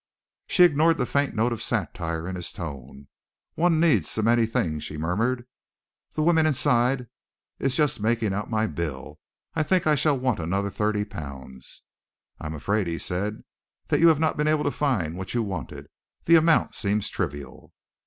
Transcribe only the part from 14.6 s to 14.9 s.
to